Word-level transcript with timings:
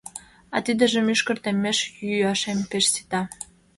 А 0.55 0.57
тидыже 0.65 0.99
мӱшкыр 1.07 1.37
теммеш 1.43 1.77
йӱашем 2.07 2.59
пеш 2.69 2.85
сита. 2.93 3.21